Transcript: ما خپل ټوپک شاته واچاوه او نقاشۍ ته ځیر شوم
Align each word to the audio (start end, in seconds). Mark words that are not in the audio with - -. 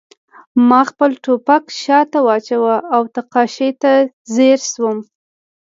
ما 0.67 0.81
خپل 0.89 1.11
ټوپک 1.23 1.63
شاته 1.81 2.19
واچاوه 2.27 2.75
او 2.95 3.01
نقاشۍ 3.15 3.71
ته 3.81 3.91
ځیر 4.33 4.59
شوم 4.71 4.97